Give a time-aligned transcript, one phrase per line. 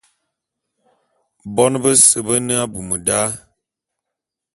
[1.55, 3.19] Bon bese be ne abum da.